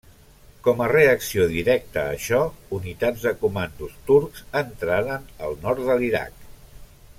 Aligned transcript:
Com 0.67 0.79
a 0.83 0.87
reacció 0.91 1.45
directa 1.51 2.05
a 2.05 2.13
això, 2.13 2.39
unitats 2.79 3.27
de 3.27 3.35
comandos 3.43 3.93
turcs 4.09 4.43
entraren 4.65 5.29
al 5.49 5.57
nord 5.67 5.85
de 5.91 6.01
l'Iraq. 6.03 6.51